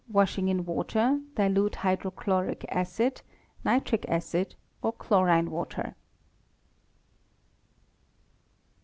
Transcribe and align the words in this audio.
washing 0.09 0.47
in 0.47 0.65
water, 0.65 1.19
dilute 1.35 1.75
hydrochloric 1.75 2.65
acid, 2.69 3.21
nitric 3.63 4.03
acid, 4.09 4.55
or 4.81 4.91
chlorine 4.91 5.51
water. 5.51 5.93